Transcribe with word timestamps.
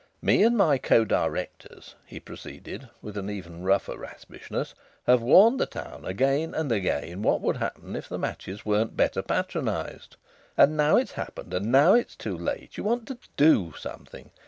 Me 0.19 0.41
and 0.43 0.57
my 0.57 0.79
co 0.79 1.05
Directors," 1.05 1.93
he 2.07 2.19
proceeded, 2.19 2.89
with 3.03 3.15
even 3.29 3.53
a 3.57 3.57
rougher 3.59 3.95
raspishness, 3.95 4.73
"have 5.05 5.21
warned 5.21 5.59
the 5.59 5.67
town 5.67 6.05
again 6.05 6.55
and 6.55 6.71
again 6.71 7.21
what 7.21 7.39
would 7.39 7.57
happen 7.57 7.95
if 7.95 8.09
the 8.09 8.17
matches 8.17 8.65
weren't 8.65 8.97
better 8.97 9.21
patronised. 9.21 10.15
And 10.57 10.75
now 10.75 10.95
it's 10.95 11.11
happened, 11.11 11.53
and 11.53 11.71
now 11.71 11.93
it's 11.93 12.15
too 12.15 12.35
late, 12.35 12.77
you 12.77 12.83
want 12.83 13.07
to 13.09 13.19
do 13.37 13.73
something! 13.79 14.31